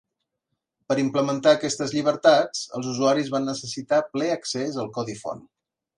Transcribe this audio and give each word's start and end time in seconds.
Per 0.91 0.95
implementar 1.01 1.51
aquestes 1.57 1.93
llibertats, 1.97 2.63
els 2.79 2.89
usuaris 2.95 3.29
van 3.37 3.49
necessitar 3.51 4.01
ple 4.15 4.31
accés 4.39 4.81
al 4.87 4.91
codi 4.97 5.17
font. 5.25 5.45